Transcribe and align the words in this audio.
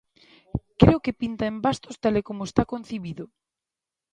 Creo 0.79 1.03
que 1.03 1.17
pinta 1.21 1.43
en 1.51 1.57
bastos 1.65 1.99
tal 2.03 2.15
e 2.21 2.25
como 2.27 2.43
está 2.49 2.63
concibido. 2.73 3.25